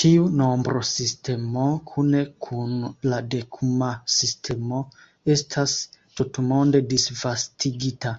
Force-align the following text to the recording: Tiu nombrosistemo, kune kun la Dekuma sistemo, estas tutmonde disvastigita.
Tiu 0.00 0.26
nombrosistemo, 0.40 1.64
kune 1.88 2.20
kun 2.46 2.76
la 3.12 3.18
Dekuma 3.34 3.90
sistemo, 4.20 4.84
estas 5.38 5.76
tutmonde 6.22 6.88
disvastigita. 6.94 8.18